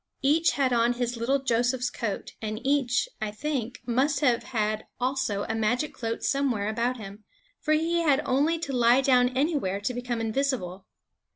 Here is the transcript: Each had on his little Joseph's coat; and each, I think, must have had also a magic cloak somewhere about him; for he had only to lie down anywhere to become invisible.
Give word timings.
Each 0.23 0.53
had 0.53 0.73
on 0.73 0.93
his 0.93 1.15
little 1.15 1.37
Joseph's 1.43 1.91
coat; 1.91 2.33
and 2.41 2.59
each, 2.65 3.07
I 3.21 3.29
think, 3.29 3.83
must 3.85 4.21
have 4.21 4.41
had 4.45 4.87
also 4.99 5.43
a 5.43 5.53
magic 5.53 5.93
cloak 5.93 6.23
somewhere 6.23 6.69
about 6.69 6.97
him; 6.97 7.23
for 7.59 7.73
he 7.73 7.99
had 7.99 8.19
only 8.25 8.57
to 8.57 8.73
lie 8.73 9.01
down 9.01 9.29
anywhere 9.37 9.79
to 9.81 9.93
become 9.93 10.19
invisible. 10.19 10.87